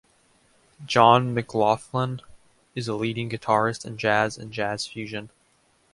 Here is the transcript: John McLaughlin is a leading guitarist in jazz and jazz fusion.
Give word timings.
John 0.83 1.35
McLaughlin 1.35 2.23
is 2.73 2.87
a 2.87 2.95
leading 2.95 3.29
guitarist 3.29 3.85
in 3.85 3.97
jazz 3.99 4.35
and 4.35 4.51
jazz 4.51 4.87
fusion. 4.87 5.29